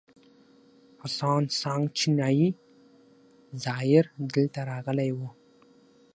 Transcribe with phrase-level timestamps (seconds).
[1.03, 2.47] هسوان سانګ چینایي
[3.63, 5.19] زایر دلته راغلی و